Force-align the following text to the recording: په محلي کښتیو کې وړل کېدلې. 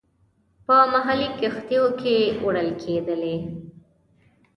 په 0.65 0.75
محلي 0.93 1.29
کښتیو 1.39 1.85
کې 1.99 2.15
وړل 2.43 2.69
کېدلې. 2.81 3.35